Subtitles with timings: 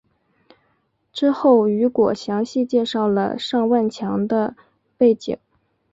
[1.13, 4.55] 之后雨果详细介绍了尚万强的
[4.97, 5.37] 背景。